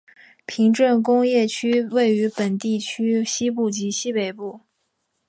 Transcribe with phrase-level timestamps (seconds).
[0.47, 4.61] 平镇工业区位于本地区西部及西北部。